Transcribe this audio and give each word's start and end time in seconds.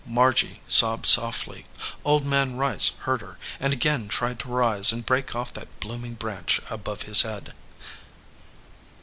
Margy 0.03 0.61
sobbed 0.67 1.05
softly. 1.05 1.67
Old 2.03 2.25
Man 2.25 2.55
Rice 2.55 2.93
heard 3.01 3.21
her, 3.21 3.37
and 3.59 3.71
again 3.71 4.07
tried 4.07 4.39
to 4.39 4.47
rise 4.49 4.91
and 4.91 5.05
break 5.05 5.35
off 5.35 5.53
that 5.53 5.79
blooming 5.79 6.15
branch 6.15 6.59
above 6.71 7.03
his 7.03 7.21
head. 7.21 7.53